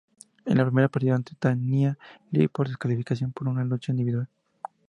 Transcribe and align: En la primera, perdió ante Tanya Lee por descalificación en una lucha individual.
En 0.45 0.57
la 0.57 0.65
primera, 0.65 0.89
perdió 0.89 1.13
ante 1.13 1.35
Tanya 1.37 1.95
Lee 2.31 2.47
por 2.47 2.67
descalificación 2.67 3.31
en 3.39 3.47
una 3.47 3.63
lucha 3.63 3.91
individual. 3.91 4.27